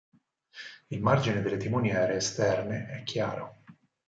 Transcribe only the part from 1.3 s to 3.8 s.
delle timoniere esterne è chiaro.